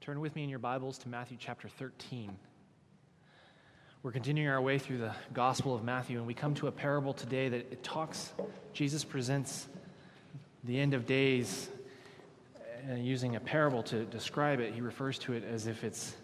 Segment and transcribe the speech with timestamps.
[0.00, 2.34] Turn with me in your Bibles to Matthew chapter 13.
[4.02, 7.12] We're continuing our way through the Gospel of Matthew, and we come to a parable
[7.12, 8.32] today that it talks,
[8.72, 9.68] Jesus presents
[10.64, 11.68] the end of days
[12.90, 14.72] uh, using a parable to describe it.
[14.72, 16.16] He refers to it as if it's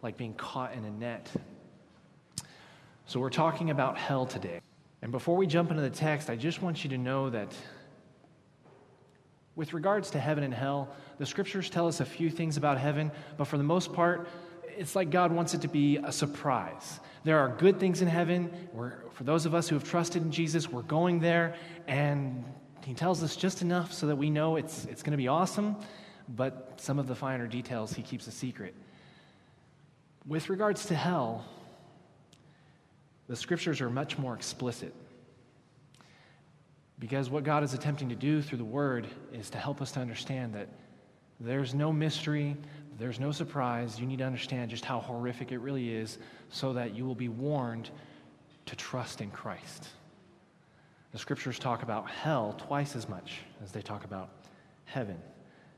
[0.00, 1.30] like being caught in a net.
[3.04, 4.62] So we're talking about hell today.
[5.02, 7.52] And before we jump into the text, I just want you to know that
[9.58, 10.88] with regards to heaven and hell,
[11.18, 14.28] the scriptures tell us a few things about heaven, but for the most part,
[14.76, 17.00] it's like God wants it to be a surprise.
[17.24, 18.68] There are good things in heaven.
[18.72, 21.56] We're, for those of us who have trusted in Jesus, we're going there,
[21.88, 22.44] and
[22.84, 25.74] He tells us just enough so that we know it's, it's going to be awesome,
[26.28, 28.76] but some of the finer details He keeps a secret.
[30.24, 31.44] With regards to hell,
[33.26, 34.94] the scriptures are much more explicit.
[37.00, 40.00] Because what God is attempting to do through the Word is to help us to
[40.00, 40.68] understand that
[41.40, 42.56] there's no mystery,
[42.98, 44.00] there's no surprise.
[44.00, 46.18] You need to understand just how horrific it really is
[46.50, 47.90] so that you will be warned
[48.66, 49.88] to trust in Christ.
[51.12, 54.30] The scriptures talk about hell twice as much as they talk about
[54.84, 55.16] heaven,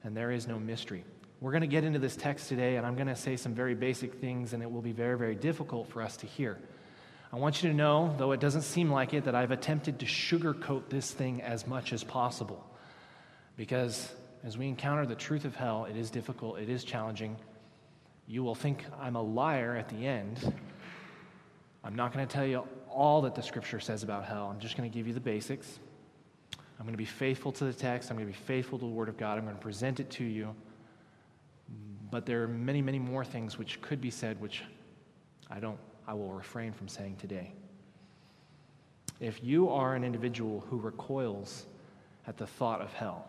[0.02, 1.04] and there is no mystery.
[1.40, 3.74] We're going to get into this text today, and I'm going to say some very
[3.74, 6.58] basic things, and it will be very, very difficult for us to hear.
[7.32, 10.06] I want you to know, though it doesn't seem like it, that I've attempted to
[10.06, 12.66] sugarcoat this thing as much as possible.
[13.56, 17.36] Because as we encounter the truth of hell, it is difficult, it is challenging.
[18.26, 20.54] You will think I'm a liar at the end.
[21.84, 24.48] I'm not going to tell you all that the scripture says about hell.
[24.52, 25.78] I'm just going to give you the basics.
[26.58, 28.10] I'm going to be faithful to the text.
[28.10, 29.38] I'm going to be faithful to the Word of God.
[29.38, 30.54] I'm going to present it to you.
[32.10, 34.62] But there are many, many more things which could be said, which
[35.48, 37.52] I don't I will refrain from saying today.
[39.20, 41.66] If you are an individual who recoils
[42.26, 43.28] at the thought of hell,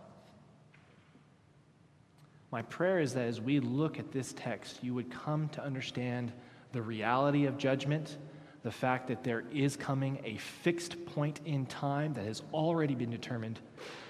[2.52, 6.31] my prayer is that as we look at this text, you would come to understand
[6.73, 8.17] the reality of judgment,
[8.63, 13.09] the fact that there is coming a fixed point in time that has already been
[13.09, 13.59] determined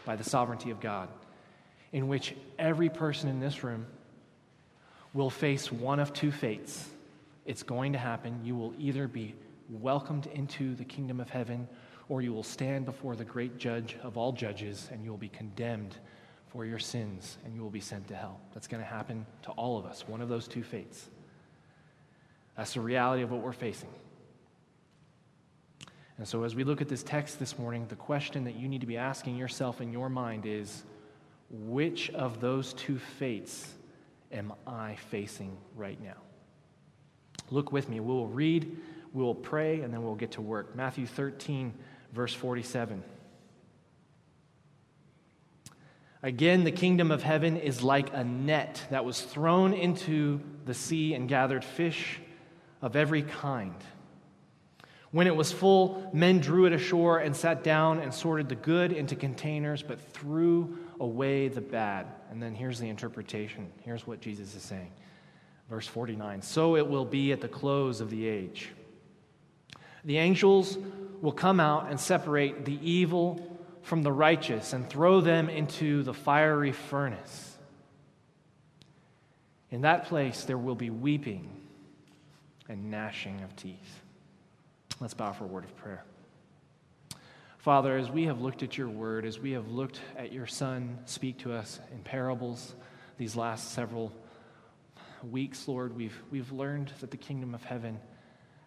[0.06, 1.08] by the sovereignty of God,
[1.92, 3.86] in which every person in this room
[5.14, 6.88] will face one of two fates
[7.52, 8.40] it's going to happen.
[8.46, 9.36] You will either be
[9.70, 11.68] welcomed into the kingdom of heaven
[12.08, 15.28] or you will stand before the great judge of all judges and you will be
[15.28, 15.98] condemned
[16.48, 18.40] for your sins and you will be sent to hell.
[18.54, 21.10] That's going to happen to all of us, one of those two fates.
[22.56, 23.90] That's the reality of what we're facing.
[26.18, 28.80] And so, as we look at this text this morning, the question that you need
[28.80, 30.84] to be asking yourself in your mind is
[31.50, 33.74] which of those two fates
[34.32, 36.31] am I facing right now?
[37.52, 38.00] Look with me.
[38.00, 38.78] We will read,
[39.14, 40.76] we will pray, and then we'll get to work.
[40.76, 41.74] Matthew 13,
[42.14, 43.04] verse 47.
[46.24, 51.14] Again, the kingdom of heaven is like a net that was thrown into the sea
[51.14, 52.20] and gathered fish
[52.82, 53.76] of every kind.
[55.12, 58.94] When it was full, men drew it ashore and sat down and sorted the good
[58.94, 62.08] into containers, but threw away the bad.
[62.30, 63.68] And then here's the interpretation.
[63.82, 64.92] Here's what Jesus is saying
[65.72, 68.70] Verse 49 So it will be at the close of the age.
[70.04, 70.78] The angels
[71.22, 76.14] will come out and separate the evil from the righteous and throw them into the
[76.14, 77.58] fiery furnace.
[79.70, 81.50] In that place, there will be weeping
[82.68, 84.02] and gnashing of teeth.
[85.00, 86.04] Let's bow for a word of prayer.
[87.60, 90.98] Father, as we have looked at your word, as we have looked at your Son
[91.06, 92.76] speak to us in parables
[93.18, 94.12] these last several
[95.24, 98.00] weeks, Lord, we've, we've learned that the kingdom of heaven,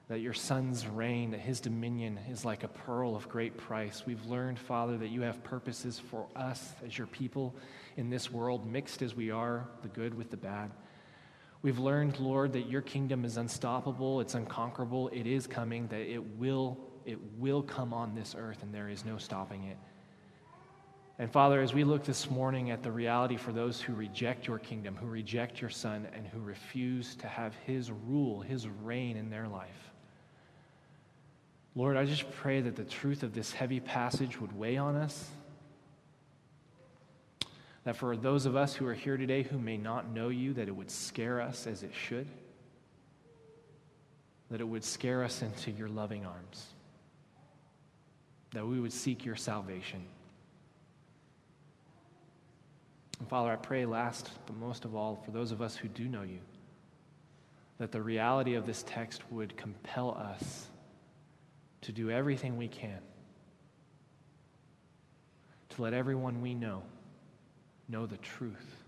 [0.09, 4.03] that your son's reign, that his dominion is like a pearl of great price.
[4.07, 7.55] We've learned, Father, that you have purposes for us as your people
[7.97, 10.71] in this world, mixed as we are, the good with the bad.
[11.63, 16.37] We've learned, Lord, that your kingdom is unstoppable, it's unconquerable, it is coming, that it
[16.37, 19.79] will, it will come on this earth, and there is no stopping it.
[21.19, 24.59] And Father, as we look this morning at the reality for those who reject your
[24.59, 29.31] kingdom, who reject your Son, and who refuse to have his rule, his reign in
[29.31, 29.93] their life,
[31.77, 35.29] Lord, I just pray that the truth of this heavy passage would weigh on us.
[37.85, 40.69] That for those of us who are here today who may not know you, that
[40.69, 42.27] it would scare us as it should.
[44.51, 46.67] That it would scare us into your loving arms.
[48.53, 50.05] That we would seek your salvation.
[53.19, 56.09] And Father, I pray last, but most of all, for those of us who do
[56.09, 56.41] know you,
[57.79, 60.67] that the reality of this text would compel us
[61.83, 63.01] to do everything we can
[65.71, 66.83] to let everyone we know
[67.89, 68.85] know the truth.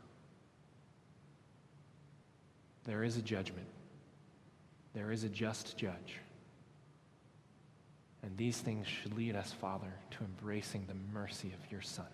[2.86, 3.66] there is a judgment,
[4.94, 6.20] there is a just judge.
[8.22, 12.06] And these things should lead us, Father, to embracing the mercy of your Son.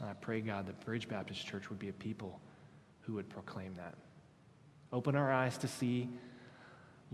[0.00, 2.40] And I pray, God, that Bridge Baptist Church would be a people
[3.00, 3.94] who would proclaim that.
[4.92, 6.08] Open our eyes to see.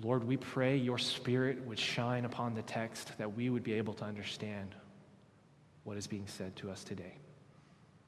[0.00, 3.94] Lord, we pray your Spirit would shine upon the text, that we would be able
[3.94, 4.74] to understand
[5.84, 7.14] what is being said to us today.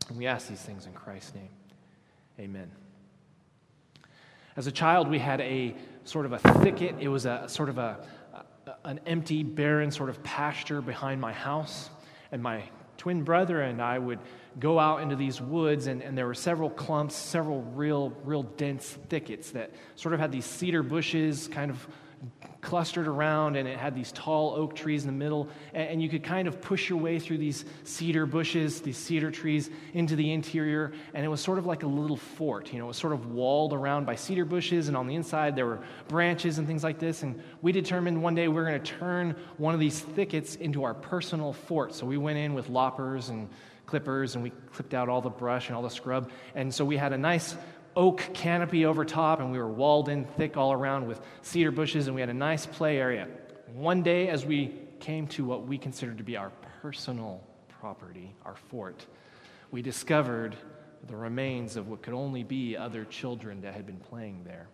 [0.09, 1.49] And we ask these things in Christ's name.
[2.39, 2.71] Amen.
[4.57, 6.97] As a child, we had a sort of a thicket.
[7.01, 8.05] It was a sort of a,
[8.85, 11.89] an empty, barren sort of pasture behind my house.
[12.31, 12.63] And my
[13.03, 14.21] twin brother and I would
[14.61, 18.97] go out into these woods, and, and there were several clumps, several real, real dense
[19.09, 21.89] thickets that sort of had these cedar bushes kind of
[22.63, 25.49] clustered around, and it had these tall oak trees in the middle.
[25.75, 29.69] And, you could kind of push your way through these cedar bushes, these cedar trees,
[29.93, 30.93] into the interior.
[31.13, 32.73] And it was sort of like a little fort.
[32.73, 35.57] You know, it was sort of walled around by cedar bushes, and on the inside
[35.57, 37.25] there were branches and things like this.
[37.25, 40.85] And we determined one day we we're going to turn one of these thickets into
[40.85, 41.95] our personal fort.
[41.95, 43.49] So we went in with loppers and
[43.87, 46.31] clippers, and we clipped out all the brush and all the scrub.
[46.55, 47.57] And so we had a nice
[47.97, 52.07] oak canopy over top, and we were walled in thick all around with cedar bushes,
[52.07, 53.29] and we had a nice play area.
[53.75, 56.51] One day, as we came to what we considered to be our
[56.81, 57.43] personal
[57.81, 59.07] property, our fort,
[59.71, 60.57] we discovered
[61.09, 64.69] the remains of what could only be other children that had been playing there.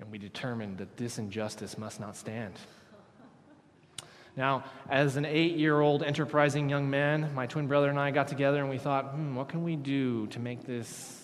[0.00, 2.54] And we determined that this injustice must not stand.
[4.36, 8.26] Now, as an eight year old enterprising young man, my twin brother and I got
[8.26, 11.23] together and we thought, hmm, what can we do to make this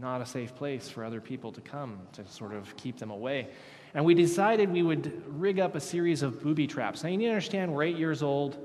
[0.00, 3.48] not a safe place for other people to come to sort of keep them away.
[3.94, 7.02] And we decided we would rig up a series of booby traps.
[7.02, 8.58] Now, you need to understand we're eight years old.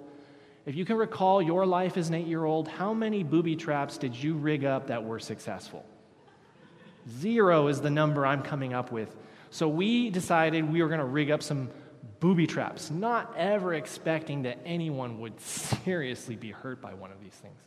[0.65, 3.97] If you can recall your life as an eight year old, how many booby traps
[3.97, 5.85] did you rig up that were successful?
[7.09, 9.15] Zero is the number I'm coming up with.
[9.49, 11.69] So we decided we were going to rig up some
[12.19, 15.39] booby traps, not ever expecting that anyone would
[15.85, 17.59] seriously be hurt by one of these things.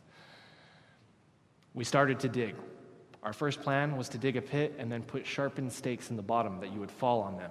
[1.73, 2.55] We started to dig.
[3.25, 6.21] Our first plan was to dig a pit and then put sharpened stakes in the
[6.21, 7.49] bottom that you would fall on them.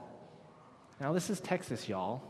[1.01, 2.23] Now, this is Texas, y'all.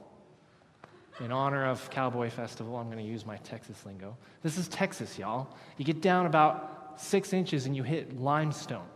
[1.20, 4.16] In honor of Cowboy Festival, I'm going to use my Texas lingo.
[4.42, 5.54] This is Texas, y'all.
[5.76, 8.86] You get down about six inches and you hit limestone.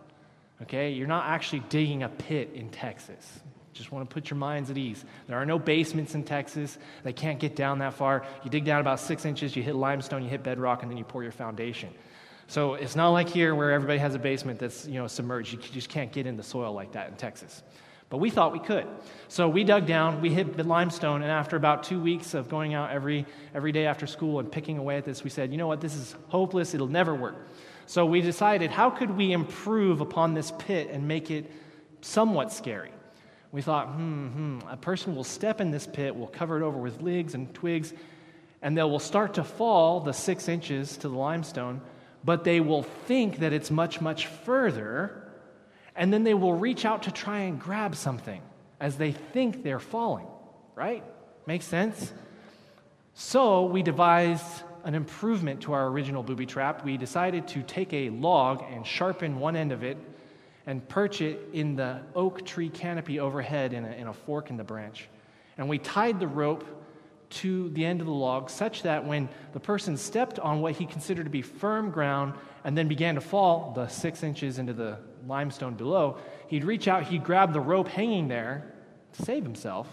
[0.62, 0.92] Okay?
[0.92, 3.40] You're not actually digging a pit in Texas.
[3.74, 5.04] Just want to put your minds at ease.
[5.26, 6.78] There are no basements in Texas.
[7.04, 8.24] They can't get down that far.
[8.42, 11.04] You dig down about six inches, you hit limestone, you hit bedrock, and then you
[11.04, 11.90] pour your foundation.
[12.48, 15.52] So it's not like here where everybody has a basement that's you know submerged.
[15.52, 17.62] You just can't get in the soil like that in Texas.
[18.10, 18.86] But we thought we could.
[19.28, 22.72] So we dug down, we hit the limestone, and after about two weeks of going
[22.72, 25.66] out every, every day after school and picking away at this, we said, you know
[25.66, 27.36] what, this is hopeless, it'll never work.
[27.84, 31.50] So we decided, how could we improve upon this pit and make it
[32.00, 32.92] somewhat scary?
[33.52, 36.78] We thought, hmm, hmm, a person will step in this pit, we'll cover it over
[36.78, 37.92] with leaves and twigs,
[38.62, 41.82] and they will start to fall the six inches to the limestone
[42.24, 45.30] but they will think that it's much, much further,
[45.94, 48.42] and then they will reach out to try and grab something
[48.80, 50.26] as they think they're falling,
[50.74, 51.02] right?
[51.46, 52.12] Makes sense?
[53.14, 56.84] So we devised an improvement to our original booby trap.
[56.84, 59.98] We decided to take a log and sharpen one end of it
[60.66, 64.56] and perch it in the oak tree canopy overhead in a, in a fork in
[64.56, 65.08] the branch.
[65.56, 66.64] And we tied the rope
[67.30, 70.86] to the end of the log, such that when the person stepped on what he
[70.86, 74.98] considered to be firm ground and then began to fall the six inches into the
[75.26, 76.18] limestone below,
[76.48, 78.72] he'd reach out, he'd grab the rope hanging there
[79.12, 79.88] to save himself,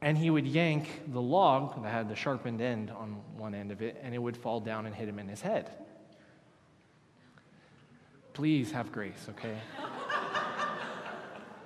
[0.00, 3.82] and he would yank the log that had the sharpened end on one end of
[3.82, 5.70] it, and it would fall down and hit him in his head.
[8.32, 9.56] Please have grace, okay?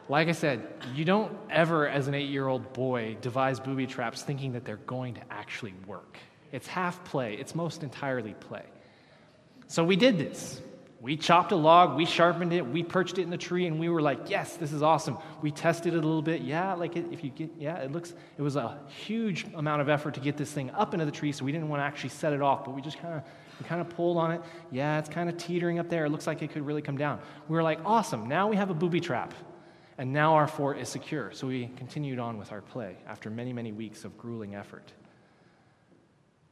[0.09, 4.23] Like I said, you don't ever, as an eight year old boy, devise booby traps
[4.23, 6.19] thinking that they're going to actually work.
[6.53, 8.63] It's half play, it's most entirely play.
[9.67, 10.61] So we did this.
[11.01, 13.89] We chopped a log, we sharpened it, we perched it in the tree, and we
[13.89, 15.19] were like, yes, this is awesome.
[15.43, 16.41] We tested it a little bit.
[16.41, 20.15] Yeah, like if you get, yeah, it looks, it was a huge amount of effort
[20.15, 22.33] to get this thing up into the tree, so we didn't want to actually set
[22.33, 23.23] it off, but we just kind of,
[23.61, 24.41] we kind of pulled on it.
[24.73, 26.07] Yeah, it's kind of teetering up there.
[26.07, 27.21] It looks like it could really come down.
[27.47, 29.35] We were like, awesome, now we have a booby trap.
[29.99, 31.33] And now our fort is secure.
[31.33, 34.93] So we continued on with our play after many, many weeks of grueling effort.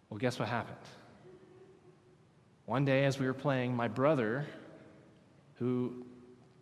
[0.09, 0.77] Well, guess what happened?
[2.67, 4.47] One day, as we were playing, my brother,
[5.57, 6.07] who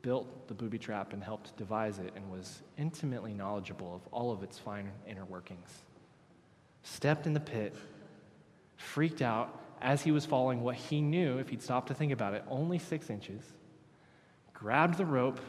[0.02, 4.42] built the booby trap and helped devise it and was intimately knowledgeable of all of
[4.42, 5.70] its fine inner workings,
[6.82, 7.74] stepped in the pit,
[8.76, 12.34] freaked out as he was falling what he knew, if he'd stopped to think about
[12.34, 13.42] it, only six inches
[14.54, 15.40] grabbed the rope,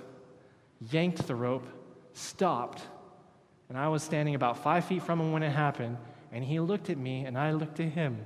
[0.92, 1.68] yanked the rope,
[2.13, 2.82] stopped,
[3.70, 5.98] and I was standing about five feet from him when it happened,
[6.32, 8.20] and he looked at me, and I looked at him.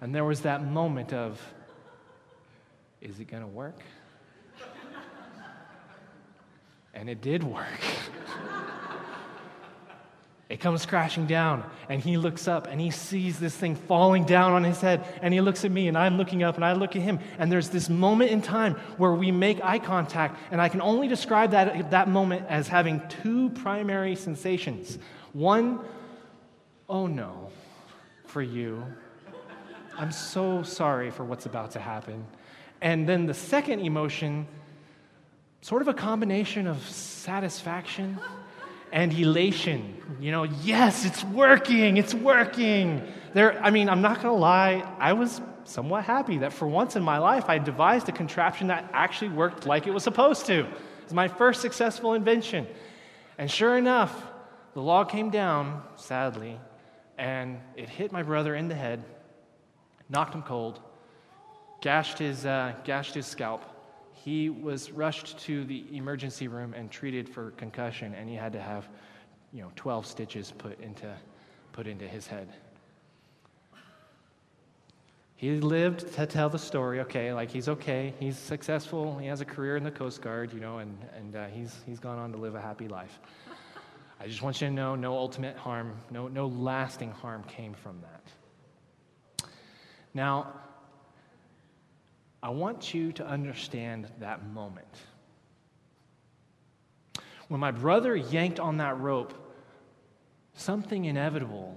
[0.00, 1.40] And there was that moment of,
[3.00, 3.78] is it to work?
[6.94, 7.66] and it did work.
[10.50, 14.52] It comes crashing down, and he looks up and he sees this thing falling down
[14.52, 15.04] on his head.
[15.22, 17.18] And he looks at me, and I'm looking up, and I look at him.
[17.38, 21.08] And there's this moment in time where we make eye contact, and I can only
[21.08, 24.98] describe that, that moment as having two primary sensations.
[25.32, 25.80] One,
[26.90, 27.50] oh no,
[28.26, 28.84] for you.
[29.96, 32.26] I'm so sorry for what's about to happen.
[32.82, 34.46] And then the second emotion,
[35.62, 38.18] sort of a combination of satisfaction
[38.94, 40.00] and elation.
[40.20, 43.02] You know, yes, it's working, it's working.
[43.34, 46.94] There, I mean, I'm not going to lie, I was somewhat happy that for once
[46.94, 50.60] in my life I devised a contraption that actually worked like it was supposed to.
[50.60, 52.68] It was my first successful invention.
[53.36, 54.22] And sure enough,
[54.74, 56.58] the log came down, sadly,
[57.18, 59.02] and it hit my brother in the head,
[60.08, 60.78] knocked him cold,
[61.80, 63.64] gashed his, uh, gashed his scalp,
[64.24, 68.60] he was rushed to the emergency room and treated for concussion, and he had to
[68.60, 68.88] have,
[69.52, 71.14] you know, 12 stitches put into,
[71.72, 72.48] put into his head.
[75.36, 79.44] He lived to tell the story, okay, like he's okay, he's successful, he has a
[79.44, 82.38] career in the Coast Guard, you know, and, and uh, he's, he's gone on to
[82.38, 83.18] live a happy life.
[84.20, 88.00] I just want you to know no ultimate harm, no, no lasting harm came from
[88.00, 89.46] that.
[90.14, 90.54] Now,
[92.44, 94.86] I want you to understand that moment.
[97.48, 99.32] When my brother yanked on that rope,
[100.52, 101.74] something inevitable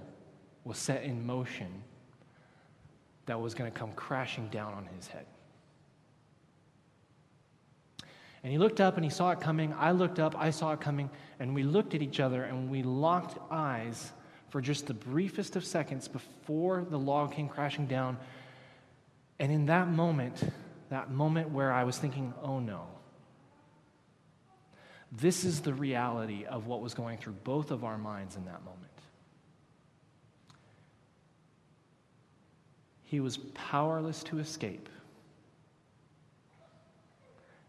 [0.64, 1.82] was set in motion
[3.24, 5.24] that was going to come crashing down on his head.
[8.42, 9.72] And he looked up and he saw it coming.
[9.72, 11.08] I looked up, I saw it coming,
[11.40, 14.12] and we looked at each other and we locked eyes
[14.50, 18.18] for just the briefest of seconds before the log came crashing down
[19.38, 20.42] and in that moment,
[20.90, 22.86] that moment where I was thinking, oh no,
[25.12, 28.64] this is the reality of what was going through both of our minds in that
[28.64, 28.84] moment.
[33.04, 34.88] He was powerless to escape,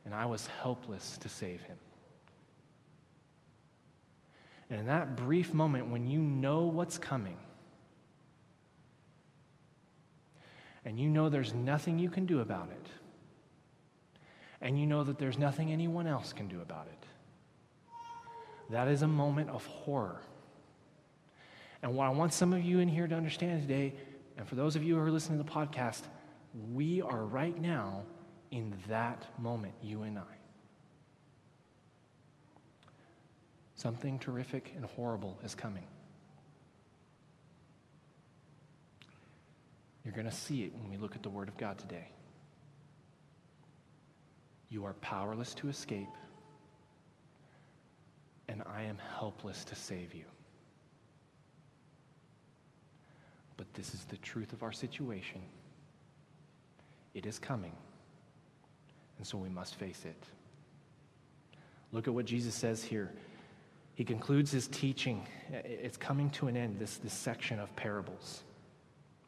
[0.03, 1.77] and I was helpless to save him.
[4.69, 7.37] And in that brief moment, when you know what's coming,
[10.85, 12.87] and you know there's nothing you can do about it,
[14.61, 17.05] and you know that there's nothing anyone else can do about it,
[18.69, 20.21] that is a moment of horror.
[21.81, 23.93] And what I want some of you in here to understand today,
[24.37, 26.01] and for those of you who are listening to the podcast,
[26.73, 28.03] we are right now
[28.51, 30.23] in that moment, you and I.
[33.75, 35.85] Something terrific and horrible is coming.
[40.09, 42.07] You're going to see it when we look at the Word of God today.
[44.71, 46.09] You are powerless to escape,
[48.47, 50.23] and I am helpless to save you.
[53.55, 55.41] But this is the truth of our situation.
[57.13, 57.75] It is coming,
[59.19, 60.23] and so we must face it.
[61.91, 63.11] Look at what Jesus says here.
[63.93, 65.27] He concludes his teaching.
[65.51, 68.41] It's coming to an end, this, this section of parables.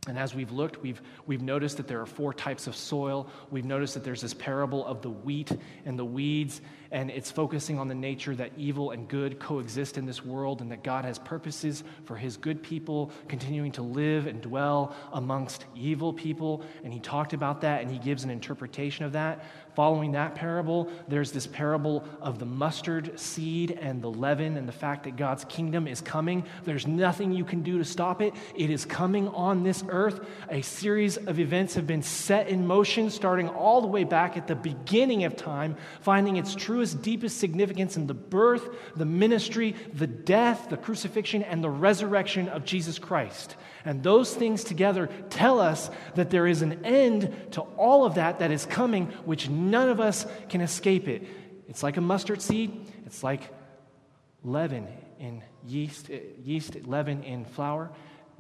[0.08, 3.30] And as we've looked, we've, we've noticed that there are four types of soil.
[3.52, 5.52] We've noticed that there's this parable of the wheat
[5.86, 10.08] and the weeds, and it's focusing on the nature that evil and good coexist in
[10.08, 14.42] this world, and that God has purposes for his good people continuing to live and
[14.42, 16.64] dwell amongst evil people.
[16.84, 19.46] And he talked about that, and he gives an interpretation of that.
[19.76, 24.74] Following that parable, there's this parable of the mustard seed and the leaven and the
[24.74, 26.44] fact that God's kingdom is coming.
[26.66, 28.34] There's nothing you can do to stop it.
[28.56, 30.26] It is coming on this earth.
[30.50, 34.48] A series of events have been set in motion, starting all the way back at
[34.48, 40.08] the beginning of time, finding its truest, deepest significance in the birth, the ministry, the
[40.08, 43.56] death, the crucifixion, and the resurrection of Jesus Christ.
[43.86, 48.40] And those things together tell us that there is an end to all of that
[48.40, 51.28] that is coming, which none of us can escape it.
[51.68, 53.54] It's like a mustard seed, it's like
[54.44, 54.88] leaven
[55.20, 57.92] in yeast, eh, yeast leaven in flour.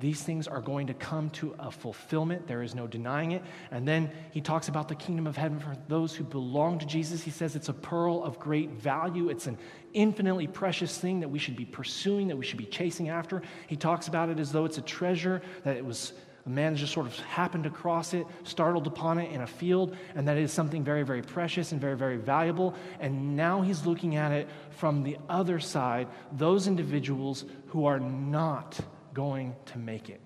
[0.01, 2.47] These things are going to come to a fulfillment.
[2.47, 3.43] There is no denying it.
[3.71, 7.23] And then he talks about the kingdom of heaven for those who belong to Jesus.
[7.23, 9.29] He says it's a pearl of great value.
[9.29, 9.57] It's an
[9.93, 13.43] infinitely precious thing that we should be pursuing, that we should be chasing after.
[13.67, 16.13] He talks about it as though it's a treasure, that it was
[16.45, 20.27] A man just sort of happened across it, startled upon it in a field, and
[20.27, 22.73] that is something very, very precious and very, very valuable.
[22.99, 28.79] And now he's looking at it from the other side, those individuals who are not
[29.13, 30.21] going to make it.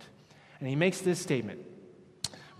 [0.59, 1.59] And he makes this statement.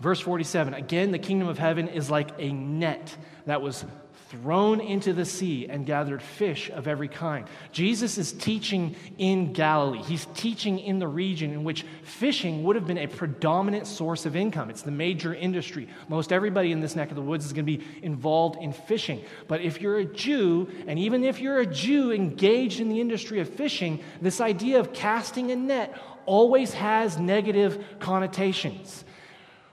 [0.00, 3.16] Verse 47 Again, the kingdom of heaven is like a net
[3.46, 3.84] that was
[4.30, 7.46] thrown into the sea and gathered fish of every kind.
[7.70, 10.02] Jesus is teaching in Galilee.
[10.02, 14.34] He's teaching in the region in which fishing would have been a predominant source of
[14.34, 14.68] income.
[14.68, 15.88] It's the major industry.
[16.08, 19.22] Most everybody in this neck of the woods is going to be involved in fishing.
[19.46, 23.38] But if you're a Jew, and even if you're a Jew engaged in the industry
[23.38, 29.04] of fishing, this idea of casting a net always has negative connotations.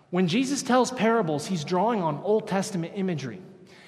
[0.10, 3.41] When Jesus tells parables, he's drawing on Old Testament imagery.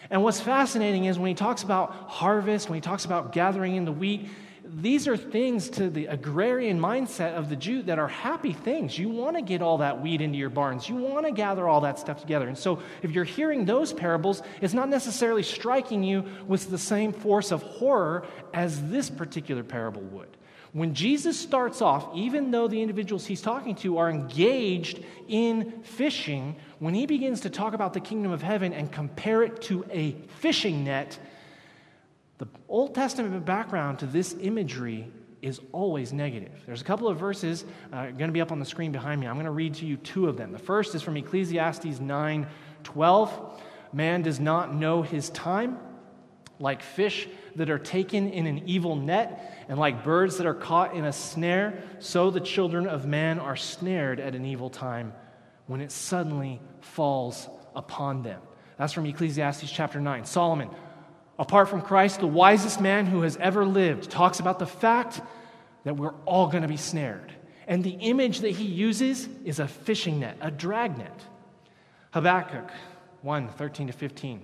[0.10, 3.86] And what's fascinating is when he talks about harvest, when he talks about gathering in
[3.86, 4.30] the wheat,
[4.68, 8.98] these are things to the agrarian mindset of the Jew that are happy things.
[8.98, 10.90] You want to get all that wheat into your barns.
[10.90, 12.48] You want to gather all that stuff together.
[12.48, 17.14] And so, if you're hearing those parables, it's not necessarily striking you with the same
[17.14, 20.36] force of horror as this particular parable would.
[20.76, 26.58] When Jesus starts off, even though the individuals he's talking to are engaged in fishing,
[26.80, 30.18] when he begins to talk about the kingdom of heaven and compare it to a
[30.42, 31.18] fishing net,
[32.40, 35.10] the Old Testament background to this imagery
[35.42, 36.62] is always negative.
[36.66, 37.64] There's a couple of verses
[37.94, 39.28] uh, going to be up on the screen behind me.
[39.28, 40.52] I'm going to read to you two of them.
[40.52, 42.48] The first is from Ecclesiastes 9
[42.84, 43.62] 12.
[43.94, 45.78] Man does not know his time,
[46.60, 50.94] like fish that are taken in an evil net, and like birds that are caught
[50.96, 55.14] in a snare, so the children of man are snared at an evil time
[55.68, 58.42] when it suddenly falls upon them.
[58.78, 60.26] That's from Ecclesiastes chapter 9.
[60.26, 60.70] Solomon,
[61.40, 65.22] apart from Christ, the wisest man who has ever lived, talks about the fact
[65.84, 67.32] that we're all going to be snared.
[67.68, 71.14] And the image that he uses is a fishing net, a dragnet.
[72.12, 72.70] Habakkuk
[73.22, 74.42] 1 13 to 15.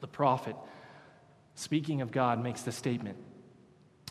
[0.00, 0.56] The prophet
[1.60, 3.18] speaking of God, makes the statement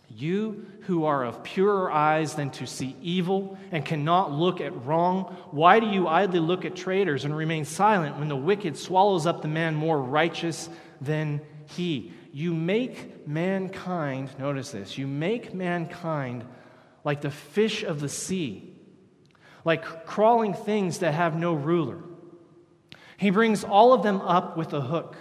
[0.07, 5.35] You who are of purer eyes than to see evil and cannot look at wrong,
[5.49, 9.41] why do you idly look at traitors and remain silent when the wicked swallows up
[9.41, 10.69] the man more righteous
[11.01, 12.13] than he?
[12.31, 16.45] You make mankind, notice this, you make mankind
[17.03, 18.75] like the fish of the sea,
[19.65, 21.97] like crawling things that have no ruler.
[23.17, 25.17] He brings all of them up with a hook.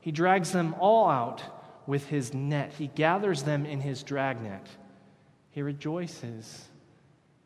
[0.00, 1.42] He drags them all out
[1.88, 2.70] with his net.
[2.76, 4.68] He gathers them in his dragnet.
[5.52, 6.68] He rejoices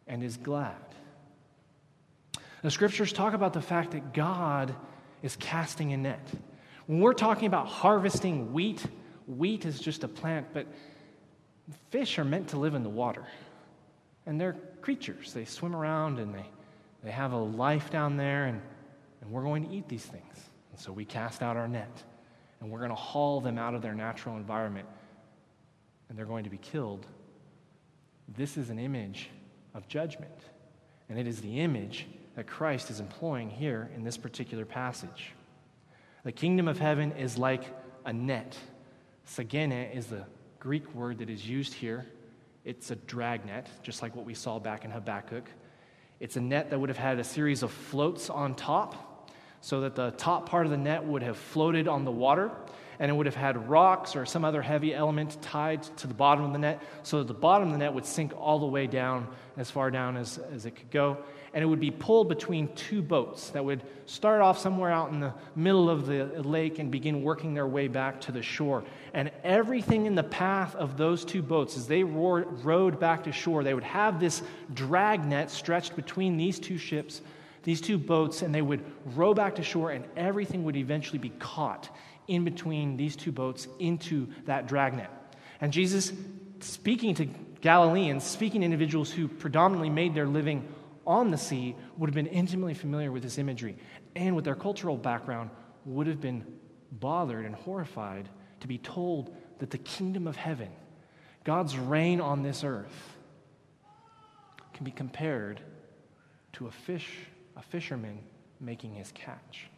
[0.08, 0.74] and is glad.
[2.62, 4.74] The scriptures talk about the fact that God
[5.22, 6.28] is casting a net.
[6.86, 8.84] When we're talking about harvesting wheat,
[9.28, 10.66] wheat is just a plant, but
[11.90, 13.24] fish are meant to live in the water.
[14.26, 15.32] And they're creatures.
[15.32, 16.46] They swim around and they,
[17.04, 18.60] they have a life down there, and,
[19.20, 20.50] and we're going to eat these things.
[20.72, 22.02] And so we cast out our net
[22.62, 24.86] and we're going to haul them out of their natural environment
[26.08, 27.06] and they're going to be killed.
[28.36, 29.30] This is an image
[29.74, 30.30] of judgment.
[31.08, 35.32] And it is the image that Christ is employing here in this particular passage.
[36.24, 37.64] The kingdom of heaven is like
[38.06, 38.56] a net.
[39.26, 40.24] Sagene is the
[40.60, 42.06] Greek word that is used here.
[42.64, 45.48] It's a dragnet, just like what we saw back in Habakkuk.
[46.20, 49.11] It's a net that would have had a series of floats on top
[49.62, 52.50] so that the top part of the net would have floated on the water
[52.98, 56.44] and it would have had rocks or some other heavy element tied to the bottom
[56.44, 58.86] of the net so that the bottom of the net would sink all the way
[58.86, 61.16] down as far down as, as it could go
[61.54, 65.20] and it would be pulled between two boats that would start off somewhere out in
[65.20, 68.84] the middle of the lake and begin working their way back to the shore.
[69.12, 73.62] And everything in the path of those two boats, as they rowed back to shore,
[73.62, 77.20] they would have this drag net stretched between these two ships
[77.62, 78.84] these two boats, and they would
[79.16, 81.94] row back to shore, and everything would eventually be caught
[82.28, 85.10] in between these two boats into that dragnet.
[85.60, 86.12] And Jesus,
[86.60, 87.26] speaking to
[87.60, 90.66] Galileans, speaking to individuals who predominantly made their living
[91.06, 93.76] on the sea, would have been intimately familiar with this imagery,
[94.16, 95.50] and with their cultural background,
[95.84, 96.44] would have been
[96.92, 98.28] bothered and horrified
[98.60, 100.68] to be told that the kingdom of heaven,
[101.44, 103.16] God's reign on this earth,
[104.74, 105.60] can be compared
[106.54, 107.08] to a fish
[107.56, 108.20] a fisherman
[108.60, 109.68] making his catch.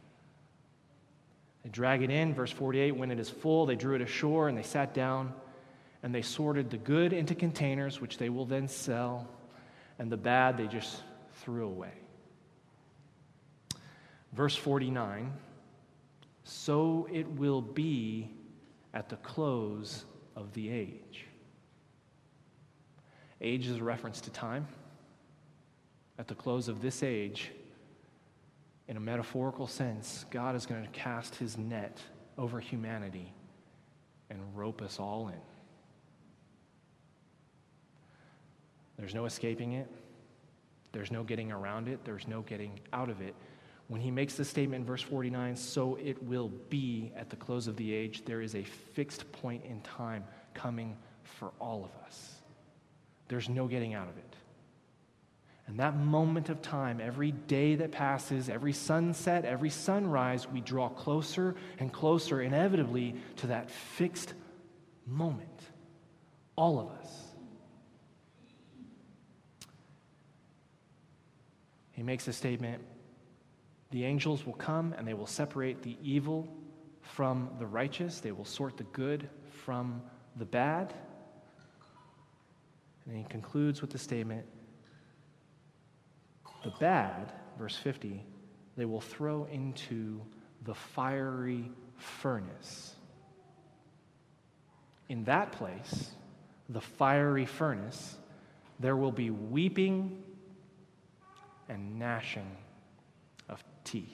[1.63, 4.57] They drag it in, verse 48 when it is full, they drew it ashore and
[4.57, 5.33] they sat down
[6.03, 9.27] and they sorted the good into containers, which they will then sell,
[9.99, 11.03] and the bad they just
[11.41, 11.93] threw away.
[14.35, 15.33] Verse 49
[16.43, 18.31] So it will be
[18.93, 20.05] at the close
[20.37, 21.27] of the age.
[23.41, 24.69] Age is a reference to time.
[26.19, 27.51] at the close of this age,
[28.89, 31.99] in a metaphorical sense, God is going to cast his net
[32.37, 33.33] over humanity
[34.31, 35.41] and rope us all in.
[38.99, 39.89] There's no escaping it.
[40.93, 42.05] There's no getting around it.
[42.05, 43.35] There's no getting out of it.
[43.89, 47.67] When he makes the statement in verse 49, so it will be at the close
[47.67, 52.37] of the age, there is a fixed point in time coming for all of us.
[53.29, 54.37] There's no getting out of it.
[55.67, 60.91] And that moment of time, every day that passes, every sunset, every sunrise, we draw
[60.91, 64.35] closer and closer, inevitably, to that fixed
[65.07, 65.49] moment.
[66.57, 67.25] All of us.
[71.93, 72.83] He makes a statement
[73.91, 76.49] the angels will come and they will separate the evil
[77.01, 80.03] from the righteous, they will sort the good from
[80.37, 80.93] the bad.
[83.07, 84.47] And he concludes with the statement
[86.65, 88.25] the bad, verse 50,
[88.77, 90.21] they will throw into
[90.65, 92.95] the fiery furnace.
[95.09, 96.11] In that place,
[96.69, 98.17] the fiery furnace,
[98.81, 100.23] there will be weeping
[101.69, 102.51] and gnashing
[103.49, 104.09] of teeth.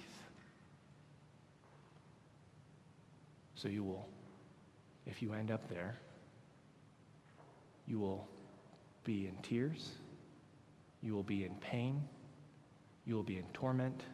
[3.55, 4.09] So you will,
[5.07, 5.99] if you end up there,
[7.87, 8.27] you will
[9.05, 9.91] be in tears,
[11.03, 12.03] you will be in pain,
[13.11, 14.05] you will be in torment.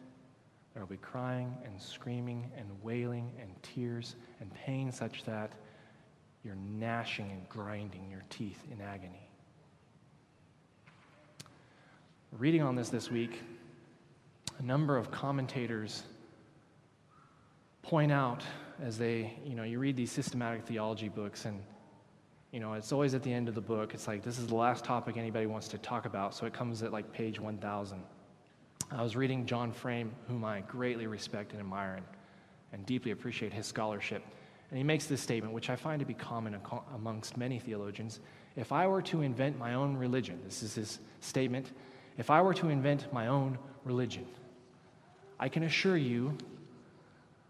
[0.73, 5.51] There will be crying and screaming and wailing and tears and pain such that
[6.43, 9.29] you're gnashing and grinding your teeth in agony.
[12.39, 13.43] Reading on this this week,
[14.57, 16.01] a number of commentators
[17.83, 18.41] point out
[18.81, 21.61] as they, you know, you read these systematic theology books and
[22.51, 23.93] you know, it's always at the end of the book.
[23.93, 26.81] It's like this is the last topic anybody wants to talk about, so it comes
[26.81, 28.01] at like page 1000.
[28.89, 32.05] I was reading John Frame, whom I greatly respect and admire and,
[32.71, 34.23] and deeply appreciate his scholarship.
[34.69, 36.57] And he makes this statement, which I find to be common
[36.95, 38.21] amongst many theologians.
[38.55, 41.71] If I were to invent my own religion, this is his statement,
[42.17, 44.25] if I were to invent my own religion,
[45.39, 46.37] I can assure you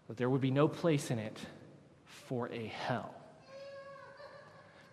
[0.08, 1.40] that there would be no place in it
[2.06, 3.14] for a hell.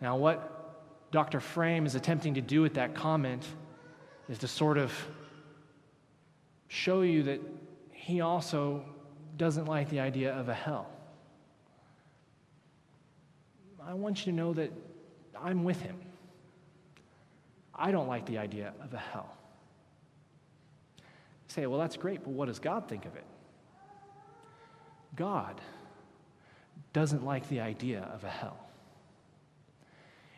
[0.01, 1.41] Now, what Dr.
[1.41, 3.47] Frame is attempting to do with that comment
[4.29, 4.93] is to sort of
[6.69, 7.41] show you that
[7.93, 8.85] he also
[9.37, 10.89] doesn't like the idea of a hell.
[13.87, 14.73] I want you to know that
[15.39, 15.97] I'm with him.
[17.75, 19.37] I don't like the idea of a hell.
[20.99, 21.03] You
[21.49, 23.25] say, well, that's great, but what does God think of it?
[25.17, 25.61] God
[26.93, 28.64] doesn't like the idea of a hell.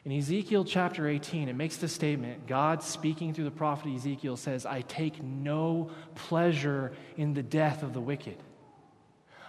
[0.07, 4.64] In Ezekiel chapter 18, it makes the statement God, speaking through the prophet Ezekiel, says,
[4.64, 8.37] I take no pleasure in the death of the wicked.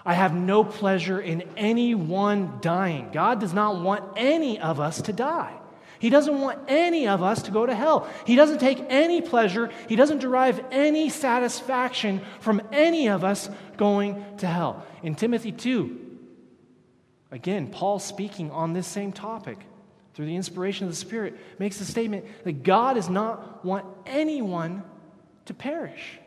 [0.03, 3.11] I have no pleasure in anyone dying.
[3.13, 5.53] God does not want any of us to die.
[5.99, 8.09] He doesn't want any of us to go to hell.
[8.25, 14.25] He doesn't take any pleasure, He doesn't derive any satisfaction from any of us going
[14.37, 14.87] to hell.
[15.03, 16.17] In Timothy 2,
[17.29, 19.59] again, Paul speaking on this same topic
[20.17, 24.81] through the inspiration of the Spirit, makes the statement that God does not want anyone
[25.45, 26.17] to perish.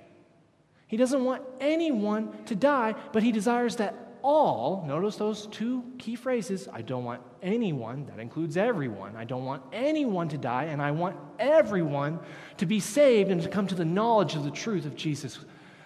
[0.86, 6.14] He doesn't want anyone to die, but He desires that all, notice those two key
[6.14, 9.16] phrases I don't want anyone, that includes everyone.
[9.16, 12.20] I don't want anyone to die, and I want everyone
[12.58, 15.36] to be saved and to come to the knowledge of the truth of Jesus.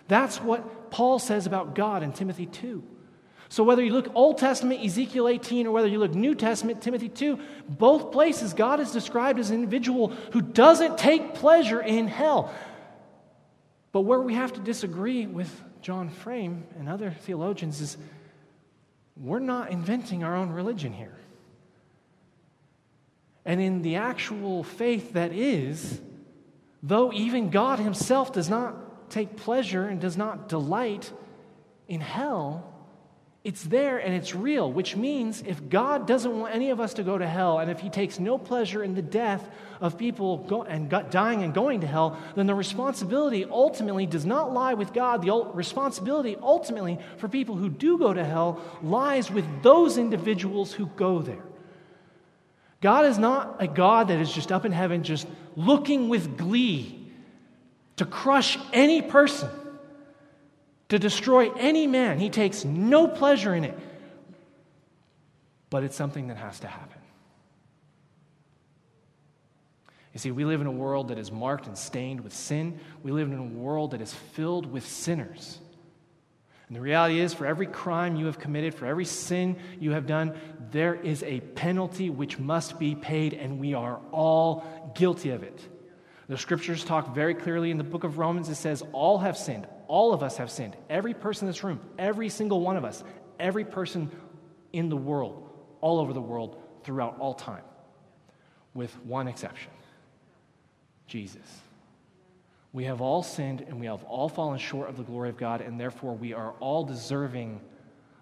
[0.08, 2.82] That's what Paul says about God in Timothy 2.
[3.54, 7.08] So, whether you look Old Testament, Ezekiel 18, or whether you look New Testament, Timothy
[7.08, 7.38] 2,
[7.68, 12.52] both places God is described as an individual who doesn't take pleasure in hell.
[13.92, 15.48] But where we have to disagree with
[15.82, 17.96] John Frame and other theologians is
[19.16, 21.14] we're not inventing our own religion here.
[23.44, 26.00] And in the actual faith that is,
[26.82, 31.12] though even God Himself does not take pleasure and does not delight
[31.86, 32.73] in hell,
[33.44, 37.02] it's there and it's real, which means if God doesn't want any of us to
[37.02, 39.46] go to hell, and if He takes no pleasure in the death
[39.82, 44.54] of people go, and dying and going to hell, then the responsibility ultimately does not
[44.54, 45.20] lie with God.
[45.20, 50.86] The responsibility ultimately for people who do go to hell lies with those individuals who
[50.86, 51.44] go there.
[52.80, 56.98] God is not a God that is just up in heaven, just looking with glee
[57.96, 59.50] to crush any person
[60.88, 62.18] to destroy any man.
[62.18, 63.78] He takes no pleasure in it.
[65.70, 67.00] But it's something that has to happen.
[70.12, 72.78] You see, we live in a world that is marked and stained with sin.
[73.02, 75.58] We live in a world that is filled with sinners.
[76.68, 80.06] And the reality is, for every crime you have committed, for every sin you have
[80.06, 80.38] done,
[80.70, 85.60] there is a penalty which must be paid, and we are all guilty of it.
[86.28, 88.48] The scriptures talk very clearly in the book of Romans.
[88.48, 89.66] It says, All have sinned.
[89.88, 90.76] All of us have sinned.
[90.88, 93.02] Every person in this room, every single one of us,
[93.38, 94.10] every person
[94.72, 97.62] in the world, all over the world, throughout all time,
[98.74, 99.70] with one exception
[101.06, 101.60] Jesus.
[102.72, 105.60] We have all sinned and we have all fallen short of the glory of God,
[105.60, 107.60] and therefore we are all deserving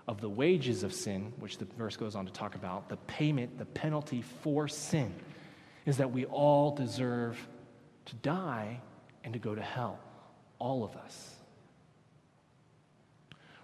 [0.07, 2.89] of the wages of sin, which the verse goes on to talk about.
[2.89, 5.15] The payment, the penalty for sin
[5.87, 7.39] is that we all deserve
[8.07, 8.81] to die
[9.25, 9.99] and to go to hell.
[10.59, 11.35] All of us.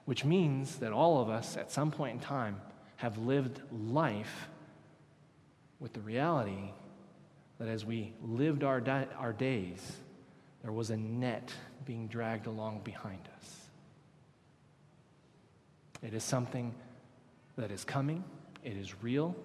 [0.08, 2.62] Which means that all of us, at some point in time,
[2.96, 4.48] have lived life
[5.80, 6.70] with the reality
[7.58, 9.98] that as we lived our, di- our days,
[10.62, 11.52] there was a net
[11.84, 13.68] being dragged along behind us.
[16.02, 16.74] It is something
[17.58, 18.24] that is coming,
[18.64, 19.36] it is real.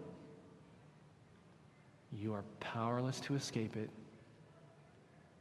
[2.14, 3.90] You are powerless to escape it,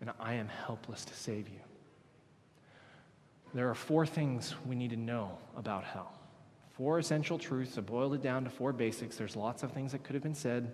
[0.01, 1.61] and I am helpless to save you.
[3.55, 6.13] There are four things we need to know about hell.
[6.71, 7.77] Four essential truths.
[7.77, 9.17] I boiled it down to four basics.
[9.17, 10.73] There's lots of things that could have been said,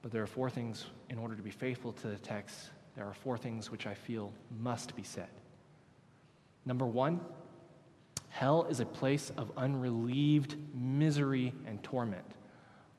[0.00, 3.14] but there are four things in order to be faithful to the text there are
[3.14, 5.28] four things which I feel must be said.
[6.64, 7.20] Number one,
[8.28, 12.24] hell is a place of unrelieved misery and torment.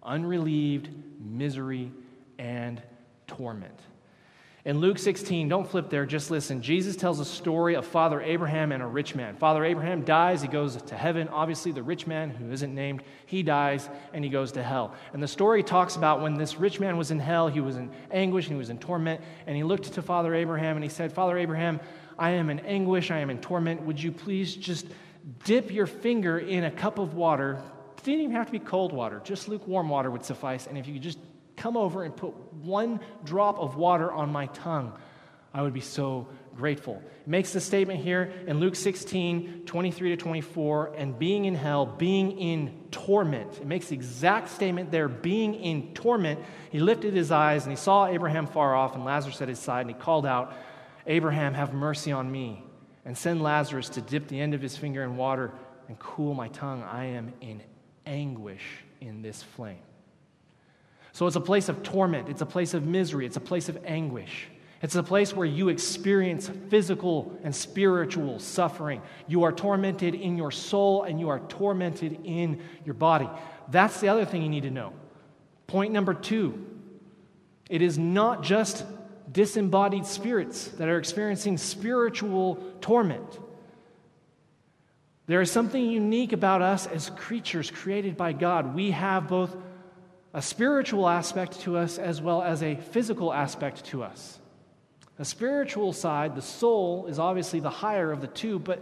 [0.01, 0.89] Unrelieved
[1.19, 1.91] misery
[2.39, 2.81] and
[3.27, 3.79] torment.
[4.65, 6.61] In Luke 16, don't flip there, just listen.
[6.61, 9.35] Jesus tells a story of Father Abraham and a rich man.
[9.35, 11.27] Father Abraham dies, he goes to heaven.
[11.27, 14.95] Obviously, the rich man, who isn't named, he dies and he goes to hell.
[15.11, 17.91] And the story talks about when this rich man was in hell, he was in
[18.09, 19.19] anguish and he was in torment.
[19.47, 21.81] And he looked to Father Abraham and he said, Father Abraham,
[22.17, 23.81] I am in anguish, I am in torment.
[23.81, 24.85] Would you please just
[25.43, 27.61] dip your finger in a cup of water?
[27.97, 30.67] It didn't even have to be cold water, just lukewarm water would suffice.
[30.67, 31.19] And if you could just
[31.63, 34.91] come over and put one drop of water on my tongue,
[35.53, 37.01] I would be so grateful.
[37.21, 41.85] It makes the statement here in Luke 16, 23 to 24, and being in hell,
[41.85, 43.59] being in torment.
[43.59, 46.41] It makes the exact statement there, being in torment.
[46.69, 49.87] He lifted his eyes and he saw Abraham far off and Lazarus at his side,
[49.87, 50.53] and he called out,
[51.07, 52.61] Abraham, have mercy on me,
[53.05, 55.53] and send Lazarus to dip the end of his finger in water
[55.87, 56.83] and cool my tongue.
[56.83, 57.61] I am in
[58.05, 59.79] anguish in this flame.
[61.13, 63.77] So it's a place of torment, it's a place of misery, it's a place of
[63.85, 64.47] anguish.
[64.81, 69.01] It's a place where you experience physical and spiritual suffering.
[69.27, 73.29] You are tormented in your soul and you are tormented in your body.
[73.71, 74.91] That's the other thing you need to know.
[75.67, 76.67] Point number two
[77.69, 78.85] it is not just
[79.31, 83.39] disembodied spirits that are experiencing spiritual torment.
[85.27, 88.75] There is something unique about us as creatures created by God.
[88.75, 89.55] We have both
[90.33, 94.39] a spiritual aspect to us as well as a physical aspect to us.
[95.17, 98.81] The spiritual side, the soul, is obviously the higher of the two, but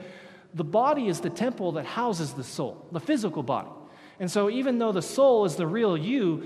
[0.54, 3.70] the body is the temple that houses the soul, the physical body.
[4.20, 6.44] And so, even though the soul is the real you,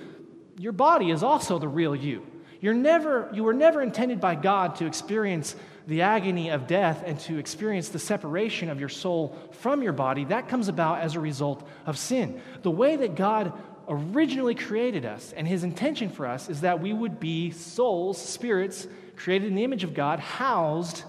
[0.58, 2.26] your body is also the real you.
[2.62, 7.20] You're never, you were never intended by God to experience the agony of death and
[7.22, 10.26] to experience the separation of your soul from your body.
[10.26, 12.42] That comes about as a result of sin.
[12.64, 13.54] The way that God
[13.88, 18.88] originally created us, and his intention for us is that we would be souls, spirits,
[19.16, 21.04] created in the image of God, housed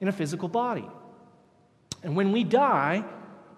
[0.00, 0.88] in a physical body.
[2.02, 3.04] And when we die,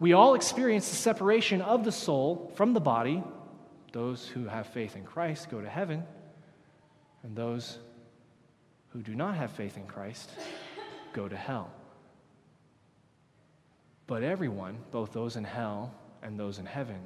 [0.01, 3.23] we all experience the separation of the soul from the body.
[3.93, 6.05] Those who have faith in Christ go to heaven,
[7.23, 7.79] and those
[8.89, 10.31] who do not have faith in Christ
[11.13, 11.71] go to hell.
[14.07, 17.01] But everyone, both those in hell and those in heaven,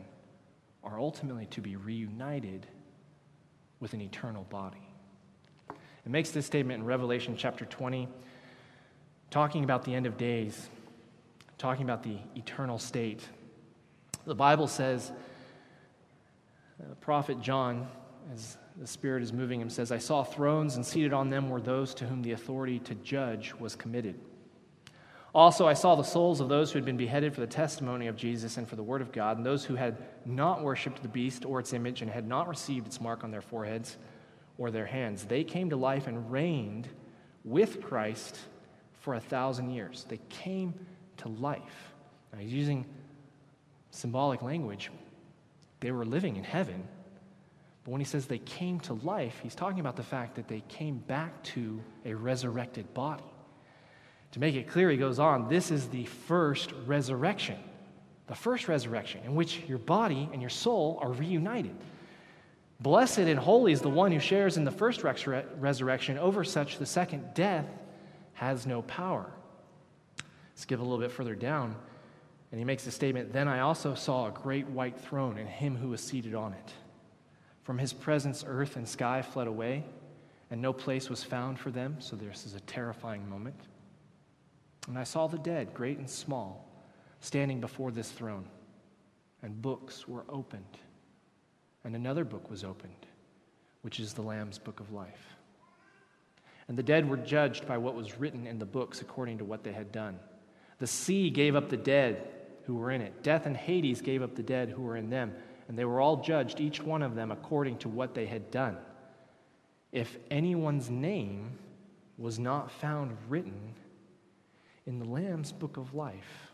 [0.86, 2.66] are ultimately to be reunited
[3.80, 4.88] with an eternal body.
[5.68, 8.08] It makes this statement in Revelation chapter 20,
[9.30, 10.68] talking about the end of days,
[11.58, 13.28] talking about the eternal state.
[14.24, 15.10] The Bible says,
[16.78, 17.88] the prophet John,
[18.32, 21.60] as the Spirit is moving him, says, I saw thrones, and seated on them were
[21.60, 24.20] those to whom the authority to judge was committed.
[25.36, 28.16] Also, I saw the souls of those who had been beheaded for the testimony of
[28.16, 31.44] Jesus and for the word of God, and those who had not worshipped the beast
[31.44, 33.98] or its image and had not received its mark on their foreheads
[34.56, 35.26] or their hands.
[35.26, 36.88] They came to life and reigned
[37.44, 38.38] with Christ
[39.00, 40.06] for a thousand years.
[40.08, 40.72] They came
[41.18, 41.92] to life.
[42.32, 42.86] Now, he's using
[43.90, 44.90] symbolic language.
[45.80, 46.88] They were living in heaven,
[47.86, 50.60] But when he says they came to life, he's talking about the fact that they
[50.66, 53.22] came back to a resurrected body.
[54.36, 57.56] To make it clear, he goes on, this is the first resurrection.
[58.26, 61.74] The first resurrection in which your body and your soul are reunited.
[62.80, 66.18] Blessed and holy is the one who shares in the first resurrection.
[66.18, 67.64] Over such, the second death
[68.34, 69.24] has no power.
[70.18, 71.74] Let's Skip a little bit further down,
[72.52, 75.76] and he makes the statement Then I also saw a great white throne and him
[75.76, 76.72] who was seated on it.
[77.62, 79.86] From his presence, earth and sky fled away,
[80.50, 81.96] and no place was found for them.
[82.00, 83.56] So this is a terrifying moment.
[84.86, 86.68] And I saw the dead, great and small,
[87.20, 88.46] standing before this throne,
[89.42, 90.78] and books were opened.
[91.84, 93.06] And another book was opened,
[93.82, 95.36] which is the Lamb's book of life.
[96.68, 99.62] And the dead were judged by what was written in the books according to what
[99.62, 100.18] they had done.
[100.78, 102.28] The sea gave up the dead
[102.64, 103.22] who were in it.
[103.22, 105.32] Death and Hades gave up the dead who were in them
[105.68, 108.76] and they were all judged, each one of them according to what they had done.
[109.92, 111.58] If anyone's name
[112.18, 113.74] was not found written
[114.86, 116.50] in the Lamb's book of life,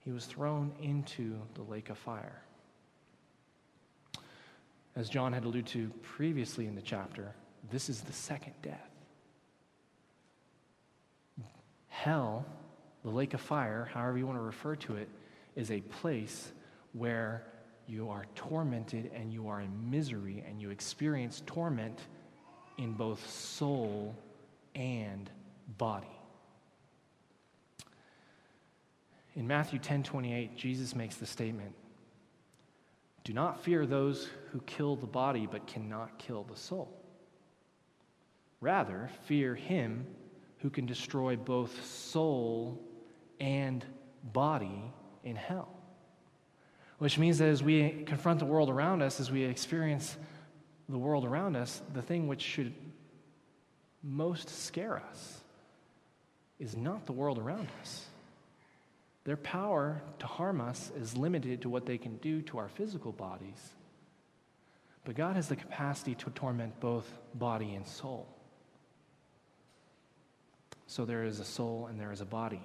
[0.00, 2.42] he was thrown into the lake of fire.
[4.96, 7.34] As John had alluded to previously in the chapter,
[7.70, 8.90] this is the second death.
[11.88, 12.44] Hell,
[13.04, 15.08] the lake of fire, however you want to refer to it,
[15.54, 16.52] is a place
[16.92, 17.44] where
[17.86, 22.00] you are tormented and you are in misery and you experience torment
[22.78, 24.14] in both soul
[24.74, 25.30] and
[25.78, 26.11] body.
[29.34, 31.74] In Matthew 10 28, Jesus makes the statement
[33.24, 36.98] Do not fear those who kill the body but cannot kill the soul.
[38.60, 40.06] Rather, fear him
[40.58, 42.80] who can destroy both soul
[43.40, 43.84] and
[44.32, 44.92] body
[45.24, 45.68] in hell.
[46.98, 50.16] Which means that as we confront the world around us, as we experience
[50.88, 52.72] the world around us, the thing which should
[54.04, 55.40] most scare us
[56.60, 58.06] is not the world around us.
[59.24, 63.12] Their power to harm us is limited to what they can do to our physical
[63.12, 63.74] bodies.
[65.04, 68.26] But God has the capacity to torment both body and soul.
[70.86, 72.62] So there is a soul and there is a body.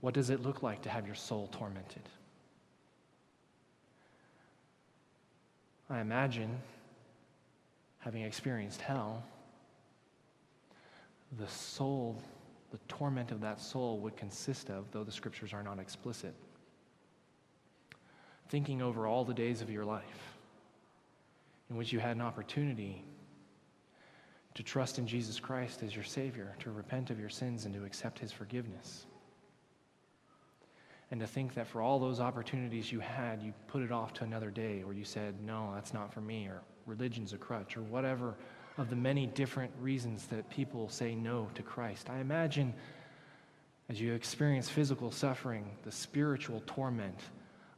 [0.00, 2.02] What does it look like to have your soul tormented?
[5.88, 6.58] I imagine,
[8.00, 9.22] having experienced hell,
[11.38, 12.20] the soul,
[12.72, 16.34] the torment of that soul would consist of, though the scriptures are not explicit,
[18.48, 20.34] thinking over all the days of your life
[21.68, 23.04] in which you had an opportunity
[24.54, 27.84] to trust in Jesus Christ as your Savior, to repent of your sins, and to
[27.84, 29.06] accept His forgiveness.
[31.10, 34.24] And to think that for all those opportunities you had, you put it off to
[34.24, 37.82] another day, or you said, no, that's not for me, or religion's a crutch, or
[37.82, 38.34] whatever
[38.78, 42.08] of the many different reasons that people say no to Christ.
[42.08, 42.74] I imagine
[43.88, 47.18] as you experience physical suffering, the spiritual torment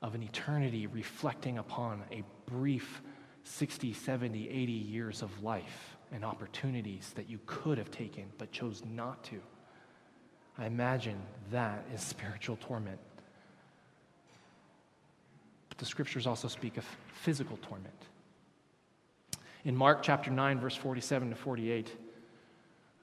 [0.03, 3.03] of an eternity reflecting upon a brief
[3.43, 8.83] 60, 70, 80 years of life and opportunities that you could have taken but chose
[8.85, 9.41] not to.
[10.57, 13.01] I imagine that is spiritual torment.
[15.69, 18.05] But the scriptures also speak of physical torment.
[19.65, 21.91] In Mark chapter 9, verse 47 to 48,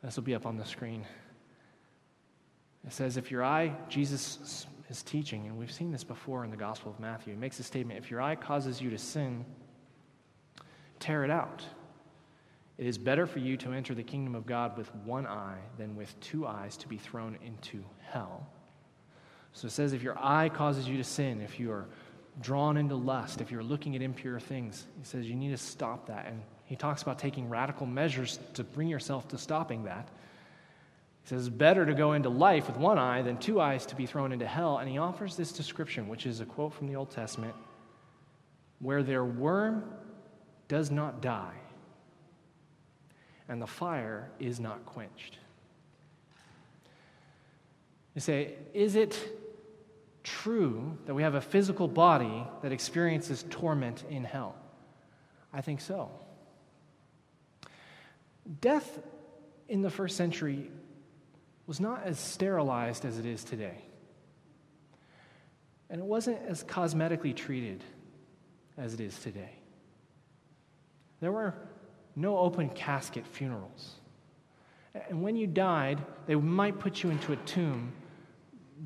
[0.04, 1.06] this will be up on the screen.
[2.86, 6.58] It says, If your eye, Jesus is teaching, and we've seen this before in the
[6.58, 9.44] Gospel of Matthew, he makes a statement if your eye causes you to sin,
[11.00, 11.64] tear it out.
[12.78, 15.96] It is better for you to enter the kingdom of God with one eye than
[15.96, 18.48] with two eyes to be thrown into hell.
[19.54, 21.88] So it says, if your eye causes you to sin, if you are
[22.40, 26.08] drawn into lust, if you're looking at impure things, he says you need to stop
[26.08, 26.28] that.
[26.28, 30.08] And he talks about taking radical measures to bring yourself to stopping that.
[31.24, 33.96] He says it's better to go into life with one eye than two eyes to
[33.96, 34.78] be thrown into hell.
[34.78, 37.54] And he offers this description, which is a quote from the Old Testament
[38.80, 39.84] where their worm
[40.68, 41.54] does not die
[43.52, 45.38] and the fire is not quenched.
[48.16, 49.20] You say, is it
[50.24, 54.56] true that we have a physical body that experiences torment in hell?
[55.54, 56.12] I think so.
[58.60, 59.00] Death
[59.68, 60.70] in the first century
[61.68, 63.78] was not as sterilized as it is today.
[65.90, 67.84] And it wasn't as cosmetically treated
[68.78, 69.52] as it is today.
[71.20, 71.54] There were
[72.16, 73.96] no open casket funerals.
[75.10, 77.94] And when you died, they might put you into a tomb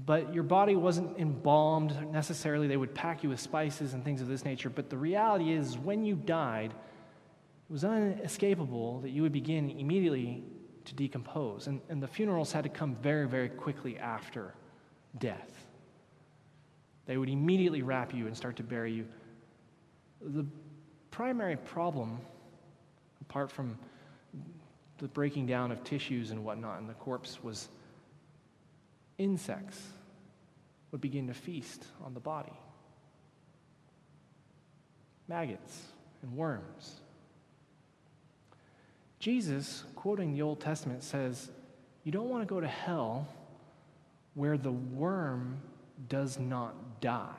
[0.04, 2.68] but your body wasn't embalmed necessarily.
[2.68, 4.70] They would pack you with spices and things of this nature.
[4.70, 10.44] But the reality is, when you died, it was unescapable that you would begin immediately
[10.84, 11.68] to decompose.
[11.68, 14.54] And, and the funerals had to come very, very quickly after
[15.18, 15.66] death.
[17.06, 19.06] They would immediately wrap you and start to bury you.
[20.22, 20.46] The
[21.10, 22.20] primary problem,
[23.22, 23.78] apart from
[24.98, 27.70] the breaking down of tissues and whatnot in the corpse, was
[29.18, 29.82] insects
[30.92, 32.54] would begin to feast on the body.
[35.28, 35.82] Maggots
[36.22, 37.02] and worms.
[39.20, 41.50] Jesus, quoting the Old Testament, says,
[42.04, 43.28] You don't want to go to hell
[44.36, 45.58] where the worm
[46.10, 47.30] does not die.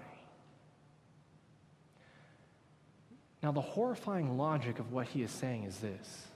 [3.43, 6.27] Now, the horrifying logic of what he is saying is this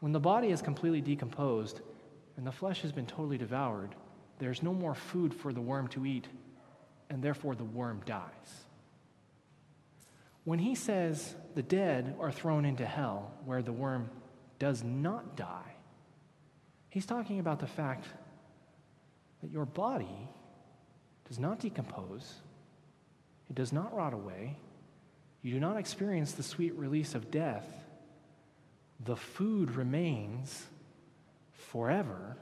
[0.00, 1.80] when the body is completely decomposed
[2.38, 3.96] and the flesh has been totally devoured,
[4.38, 6.28] there's no more food for the worm to eat,
[7.10, 8.64] and therefore the worm dies.
[10.44, 14.08] When he says the dead are thrown into hell where the worm
[14.60, 15.74] does not die,
[16.90, 18.06] he's talking about the fact
[19.42, 20.28] that your body
[21.28, 22.34] does not decompose,
[23.50, 24.56] it does not rot away,
[25.42, 27.66] you do not experience the sweet release of death.
[29.04, 30.66] The food remains
[31.70, 32.36] forever,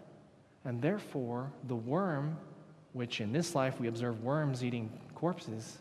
[0.65, 2.37] and therefore the worm,
[2.93, 5.79] which in this life we observe worms eating corpses,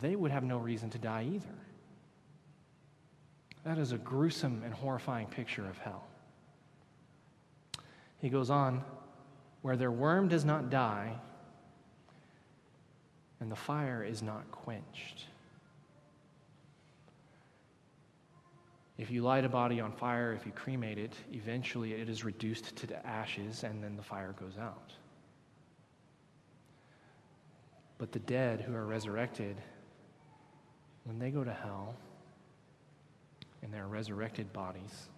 [0.00, 1.54] they would have no reason to die either.
[3.64, 6.04] That is a gruesome and horrifying picture of hell.
[8.20, 8.82] He goes on,
[9.62, 11.16] where their worm does not die
[13.40, 15.26] and the fire is not quenched.
[18.98, 22.76] If you light a body on fire, if you cremate it, eventually it is reduced
[22.76, 24.92] to ashes and then the fire goes out.
[27.98, 29.56] But the dead who are resurrected,
[31.04, 31.94] when they go to hell
[33.62, 35.08] in their resurrected bodies,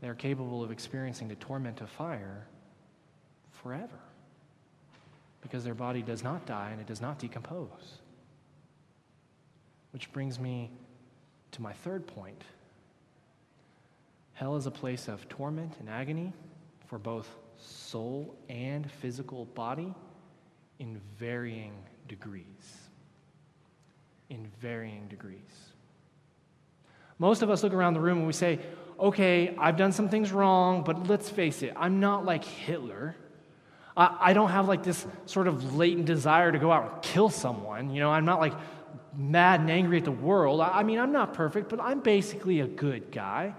[0.00, 2.46] they are capable of experiencing the torment of fire
[3.50, 4.00] forever
[5.40, 8.00] because their body does not die and it does not decompose.
[9.92, 10.70] Which brings me
[11.56, 12.42] to my third point.
[14.34, 16.34] Hell is a place of torment and agony
[16.86, 17.28] for both
[17.58, 19.94] soul and physical body
[20.78, 21.72] in varying
[22.08, 22.44] degrees.
[24.28, 25.40] In varying degrees.
[27.18, 28.58] Most of us look around the room and we say,
[29.00, 33.16] okay, I've done some things wrong, but let's face it, I'm not like Hitler.
[33.96, 37.30] I, I don't have like this sort of latent desire to go out and kill
[37.30, 37.88] someone.
[37.88, 38.52] You know, I'm not like
[39.16, 40.60] mad and angry at the world.
[40.60, 43.54] I mean, I'm not perfect, but I'm basically a good guy.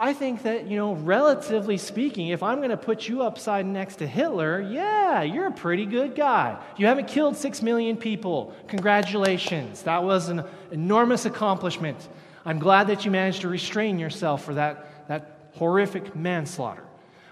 [0.00, 3.96] I think that, you know, relatively speaking, if I'm going to put you upside next
[3.96, 6.56] to Hitler, yeah, you're a pretty good guy.
[6.76, 8.54] You haven't killed six million people.
[8.68, 9.82] Congratulations.
[9.82, 12.08] That was an enormous accomplishment.
[12.44, 16.84] I'm glad that you managed to restrain yourself for that, that horrific manslaughter.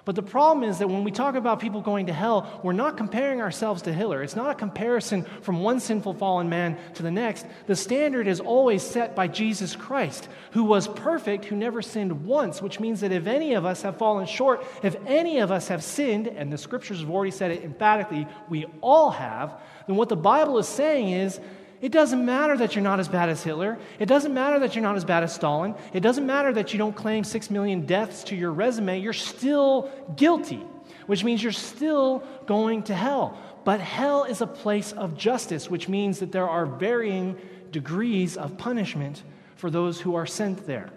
[0.07, 2.97] But the problem is that when we talk about people going to hell, we're not
[2.97, 4.23] comparing ourselves to Hitler.
[4.23, 7.45] It's not a comparison from one sinful fallen man to the next.
[7.67, 12.63] The standard is always set by Jesus Christ, who was perfect, who never sinned once,
[12.63, 15.83] which means that if any of us have fallen short, if any of us have
[15.83, 20.15] sinned, and the scriptures have already said it emphatically, we all have, then what the
[20.15, 21.41] Bible is saying is
[21.81, 23.79] it doesn't matter that you're not as bad as Hitler.
[23.99, 25.75] It doesn't matter that you're not as bad as Stalin.
[25.93, 28.99] It doesn't matter that you don't claim six million deaths to your resume.
[28.99, 30.65] You're still guilty,
[31.07, 33.39] which means you're still going to hell.
[33.65, 37.37] But hell is a place of justice, which means that there are varying
[37.73, 39.23] degrees of punishment
[39.57, 40.91] for those who are sent there.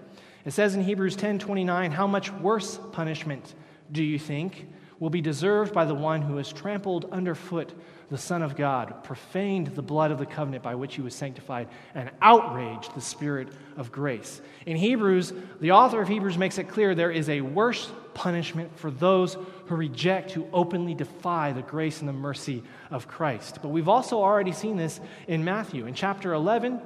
[0.46, 3.54] It says in Hebrews 10 29, How much worse punishment
[3.92, 4.68] do you think
[5.00, 7.74] will be deserved by the one who has trampled underfoot
[8.10, 11.68] the Son of God, profaned the blood of the covenant by which he was sanctified,
[11.94, 14.42] and outraged the Spirit of grace.
[14.66, 18.92] In Hebrews, the author of Hebrews makes it clear there is a worse punishment for
[18.92, 19.38] those
[19.68, 23.60] who reject, who openly defy the grace and the mercy of Christ.
[23.62, 25.86] But we've also already seen this in Matthew.
[25.86, 26.82] In chapter 11,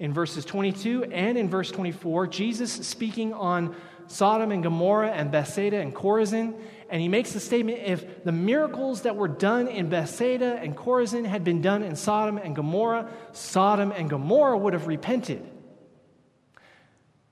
[0.00, 3.74] in verses 22 and in verse 24, Jesus speaking on
[4.06, 6.54] Sodom and Gomorrah and Bethsaida and Chorazin
[6.90, 11.26] and he makes the statement if the miracles that were done in Bethsaida and Chorazin
[11.26, 15.46] had been done in Sodom and Gomorrah, Sodom and Gomorrah would have repented.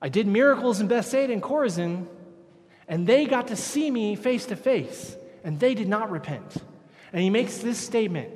[0.01, 2.07] I did miracles in Bethsaida and Chorazin,
[2.87, 6.57] and they got to see me face to face, and they did not repent.
[7.13, 8.31] And he makes this statement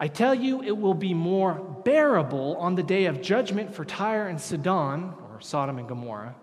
[0.00, 1.54] I tell you, it will be more
[1.84, 6.36] bearable on the day of judgment for Tyre and Sidon, or Sodom and Gomorrah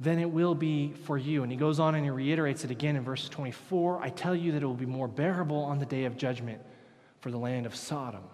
[0.00, 1.42] than it will be for you.
[1.42, 4.52] And he goes on and he reiterates it again in verse 24 I tell you
[4.52, 6.60] that it will be more bearable on the day of judgment
[7.20, 8.24] for the land of Sodom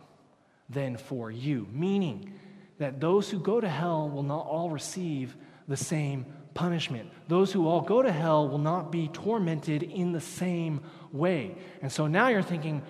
[0.70, 1.66] than for you.
[1.72, 2.32] Meaning
[2.78, 5.36] that those who go to hell will not all receive
[5.66, 7.10] the same punishment.
[7.28, 10.80] Those who all go to hell will not be tormented in the same
[11.12, 11.56] way.
[11.82, 12.82] And so now you're thinking,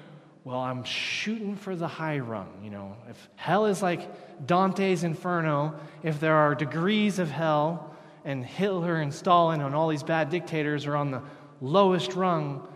[0.45, 2.61] well, I'm shooting for the high rung.
[2.63, 7.96] You know, if hell is like Dante's Inferno, if there are degrees of hell,
[8.27, 11.23] and Hitler and Stalin and all these bad dictators are on the
[11.61, 12.67] lowest rung.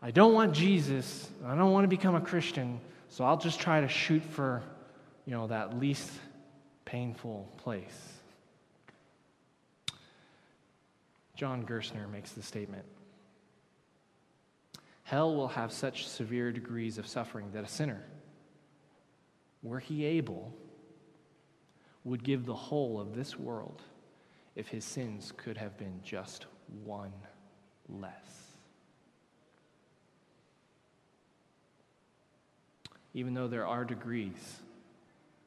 [0.00, 1.28] I don't want Jesus.
[1.44, 2.80] I don't want to become a Christian.
[3.10, 4.62] So I'll just try to shoot for,
[5.26, 6.10] you know, that least
[6.86, 8.14] painful place.
[11.36, 12.84] John Gerstner makes the statement
[15.02, 18.00] Hell will have such severe degrees of suffering that a sinner,
[19.62, 20.54] were he able,
[22.04, 23.82] would give the whole of this world
[24.60, 26.44] if his sins could have been just
[26.84, 27.14] one
[27.88, 28.12] less.
[33.14, 34.60] Even though there are degrees,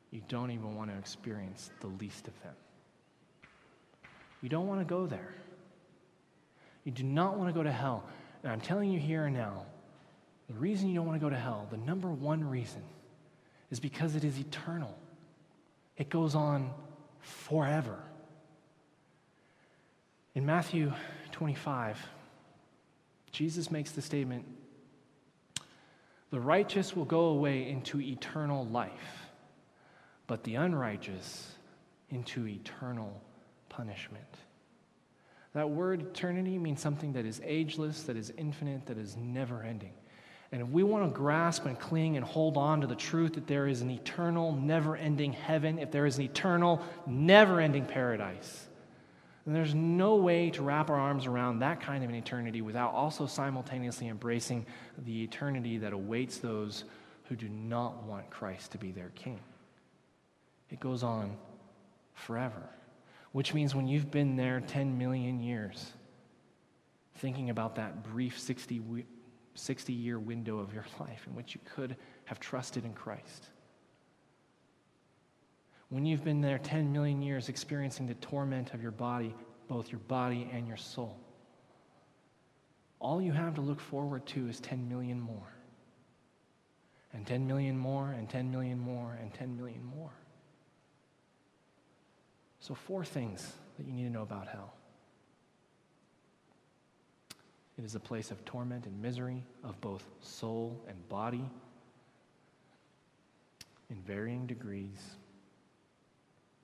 [0.09, 2.55] you don't even want to experience the least of them.
[4.41, 5.35] You don't want to go there.
[6.83, 8.03] You do not want to go to hell.
[8.41, 9.67] And I'm telling you here and now,
[10.47, 12.81] the reason you don't want to go to hell, the number one reason,
[13.69, 14.97] is because it is eternal.
[15.97, 16.71] It goes on
[17.21, 17.99] forever.
[20.35, 20.91] In Matthew
[21.31, 22.07] 25,
[23.31, 24.45] Jesus makes the statement
[26.31, 29.27] The righteous will go away into eternal life,
[30.25, 31.51] but the unrighteous
[32.09, 33.21] into eternal
[33.69, 34.25] punishment.
[35.53, 39.93] That word eternity means something that is ageless, that is infinite, that is never ending.
[40.51, 43.47] And if we want to grasp and cling and hold on to the truth that
[43.47, 48.67] there is an eternal, never ending heaven, if there is an eternal, never ending paradise,
[49.45, 53.25] there's no way to wrap our arms around that kind of an eternity without also
[53.25, 54.65] simultaneously embracing
[54.99, 56.85] the eternity that awaits those
[57.25, 59.39] who do not want Christ to be their king.
[60.69, 61.35] It goes on
[62.13, 62.69] forever,
[63.33, 65.91] which means when you've been there 10 million years,
[67.15, 69.05] thinking about that brief 60,
[69.55, 73.49] 60 year window of your life in which you could have trusted in Christ
[75.93, 79.31] when you've been there 10 million years experiencing the torment of your body,
[79.67, 81.19] both your body and your soul,
[82.99, 85.53] all you have to look forward to is 10 million more.
[87.13, 90.09] And 10 million more, and 10 million more, and 10 million more.
[92.59, 94.73] So, four things that you need to know about hell
[97.77, 101.45] it is a place of torment and misery of both soul and body
[103.91, 105.17] in varying degrees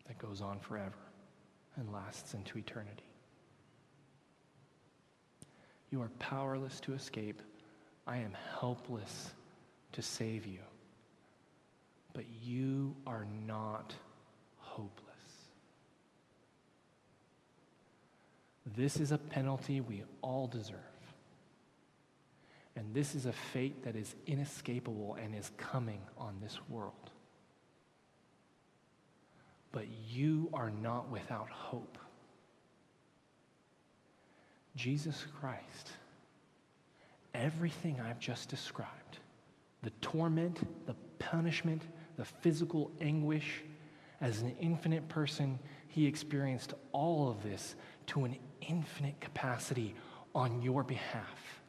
[0.10, 0.97] that goes on forever
[1.78, 3.03] and lasts into eternity.
[5.91, 7.41] You are powerless to escape.
[8.05, 9.30] I am helpless
[9.93, 10.60] to save you.
[12.14, 13.93] But you are not
[14.57, 15.05] hopeless.
[18.76, 20.76] This is a penalty we all deserve.
[22.76, 27.12] And this is a fate that is inescapable and is coming on this world
[29.72, 31.97] but you are not without hope.
[34.76, 35.91] Jesus Christ,
[37.34, 39.20] everything I've just described
[39.82, 41.84] the torment, the punishment,
[42.17, 43.63] the physical anguish
[44.20, 45.57] as an infinite person,
[45.88, 47.76] he experienced all of this
[48.07, 49.95] to an infinite capacity
[50.36, 51.61] on your behalf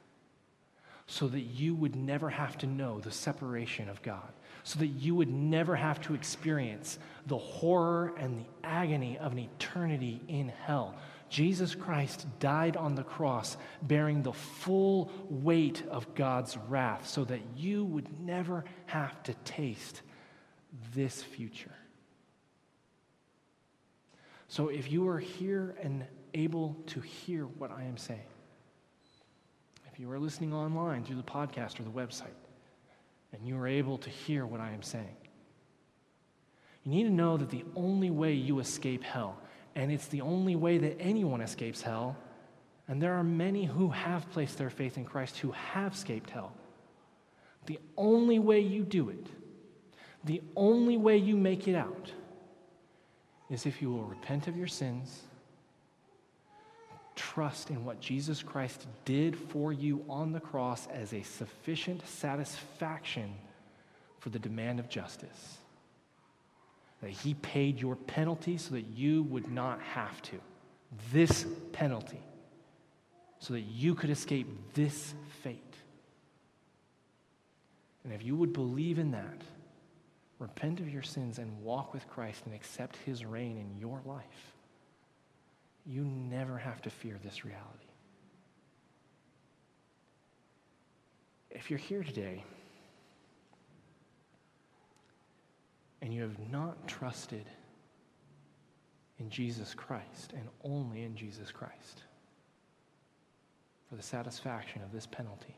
[1.06, 4.32] so that you would never have to know the separation of God
[4.70, 9.40] so that you would never have to experience the horror and the agony of an
[9.40, 10.94] eternity in hell.
[11.28, 17.40] Jesus Christ died on the cross, bearing the full weight of God's wrath, so that
[17.56, 20.02] you would never have to taste
[20.94, 21.74] this future.
[24.46, 28.20] So, if you are here and able to hear what I am saying,
[29.92, 32.36] if you are listening online through the podcast or the website,
[33.32, 35.16] and you are able to hear what I am saying.
[36.84, 39.38] You need to know that the only way you escape hell,
[39.74, 42.16] and it's the only way that anyone escapes hell,
[42.88, 46.52] and there are many who have placed their faith in Christ who have escaped hell.
[47.66, 49.26] The only way you do it,
[50.24, 52.12] the only way you make it out,
[53.50, 55.22] is if you will repent of your sins
[57.20, 63.34] trust in what Jesus Christ did for you on the cross as a sufficient satisfaction
[64.18, 65.58] for the demand of justice.
[67.02, 70.40] That he paid your penalty so that you would not have to.
[71.12, 72.20] this penalty
[73.38, 75.74] so that you could escape this fate.
[78.04, 79.40] And if you would believe in that,
[80.38, 84.49] repent of your sins and walk with Christ and accept his reign in your life,
[85.86, 87.86] you never have to fear this reality.
[91.50, 92.44] If you're here today
[96.00, 97.44] and you have not trusted
[99.18, 102.02] in Jesus Christ and only in Jesus Christ
[103.88, 105.56] for the satisfaction of this penalty,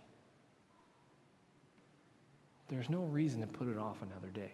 [2.69, 4.53] there's no reason to put it off another day.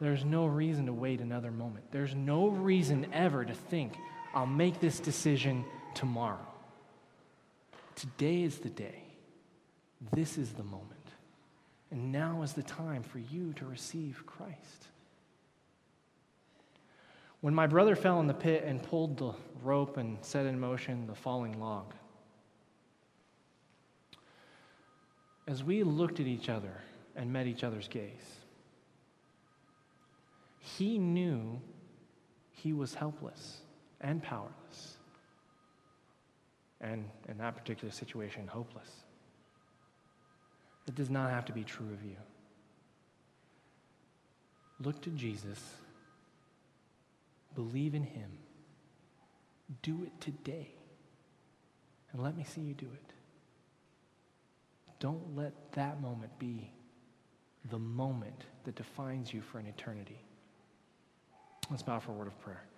[0.00, 1.84] There's no reason to wait another moment.
[1.90, 3.96] There's no reason ever to think,
[4.34, 6.46] I'll make this decision tomorrow.
[7.96, 9.04] Today is the day.
[10.12, 10.86] This is the moment.
[11.90, 14.88] And now is the time for you to receive Christ.
[17.42, 21.06] When my brother fell in the pit and pulled the rope and set in motion
[21.06, 21.92] the falling log,
[25.46, 26.72] as we looked at each other
[27.16, 28.39] and met each other's gaze,
[30.76, 31.60] he knew
[32.52, 33.60] he was helpless
[34.00, 34.98] and powerless.
[36.80, 38.88] And in that particular situation, hopeless.
[40.88, 42.16] It does not have to be true of you.
[44.82, 45.62] Look to Jesus,
[47.54, 48.30] believe in him,
[49.82, 50.68] do it today,
[52.12, 53.12] and let me see you do it.
[54.98, 56.72] Don't let that moment be
[57.70, 60.18] the moment that defines you for an eternity.
[61.70, 62.69] Let's bow for a word of prayer.